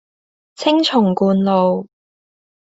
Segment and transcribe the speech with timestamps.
[0.55, 1.87] 青松觀路